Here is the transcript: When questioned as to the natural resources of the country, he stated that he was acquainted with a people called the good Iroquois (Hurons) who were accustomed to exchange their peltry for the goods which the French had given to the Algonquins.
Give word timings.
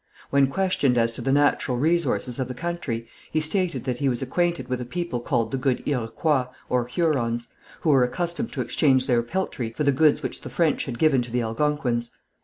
When 0.31 0.47
questioned 0.47 0.97
as 0.97 1.13
to 1.13 1.21
the 1.21 1.31
natural 1.31 1.77
resources 1.77 2.39
of 2.39 2.47
the 2.47 2.55
country, 2.55 3.07
he 3.29 3.39
stated 3.39 3.83
that 3.83 3.99
he 3.99 4.09
was 4.09 4.23
acquainted 4.23 4.67
with 4.67 4.81
a 4.81 4.83
people 4.85 5.19
called 5.19 5.51
the 5.51 5.59
good 5.59 5.83
Iroquois 5.87 6.47
(Hurons) 6.71 7.49
who 7.81 7.91
were 7.91 8.03
accustomed 8.03 8.51
to 8.53 8.61
exchange 8.61 9.05
their 9.05 9.21
peltry 9.21 9.69
for 9.75 9.83
the 9.83 9.91
goods 9.91 10.23
which 10.23 10.41
the 10.41 10.49
French 10.49 10.85
had 10.85 10.97
given 10.97 11.21
to 11.21 11.29
the 11.29 11.43
Algonquins. 11.43 12.09